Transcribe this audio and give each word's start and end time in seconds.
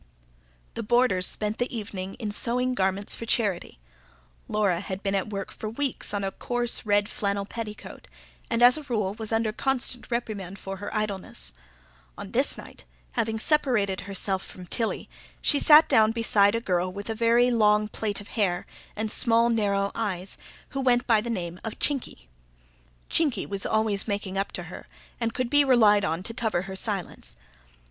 The 0.73 0.81
boarders 0.81 1.27
spent 1.27 1.59
the 1.59 1.77
evening 1.77 2.15
in 2.15 2.31
sewing 2.31 2.73
garments 2.73 3.13
for 3.13 3.27
charity. 3.27 3.77
Laura 4.47 4.79
had 4.79 5.03
been 5.03 5.13
at 5.13 5.29
work 5.29 5.51
for 5.51 5.69
weeks 5.69 6.11
on 6.11 6.23
a 6.23 6.31
coarse, 6.31 6.87
red 6.87 7.07
flannel 7.07 7.45
petticoat, 7.45 8.07
and 8.49 8.63
as 8.63 8.77
a 8.79 8.83
rule 8.89 9.13
was 9.13 9.31
under 9.31 9.51
constant 9.53 10.09
reprimand 10.09 10.57
for 10.57 10.77
her 10.77 10.91
idleness. 10.91 11.53
On 12.17 12.31
this 12.31 12.57
night, 12.57 12.83
having 13.11 13.37
separated 13.37 14.01
herself 14.01 14.43
from 14.43 14.65
Tilly, 14.65 15.07
she 15.39 15.59
sat 15.59 15.87
down 15.87 16.13
beside 16.13 16.55
a 16.55 16.61
girl 16.61 16.91
with 16.91 17.07
a 17.07 17.13
very 17.13 17.51
long 17.51 17.87
plait 17.87 18.19
of 18.19 18.29
hair 18.29 18.65
and 18.95 19.11
small, 19.11 19.51
narrow 19.51 19.91
eyes, 19.93 20.39
who 20.69 20.81
went 20.81 21.05
by 21.05 21.21
the 21.21 21.29
name 21.29 21.59
of 21.63 21.77
"Chinky". 21.77 22.27
Chinky 23.07 23.45
was 23.47 23.67
always 23.67 24.07
making 24.07 24.35
up 24.35 24.51
to 24.53 24.63
her, 24.63 24.87
and 25.19 25.35
could 25.35 25.51
be 25.51 25.63
relied 25.63 26.03
on 26.03 26.23
to 26.23 26.33
cover 26.33 26.63
her 26.63 26.75
silence. 26.75 27.35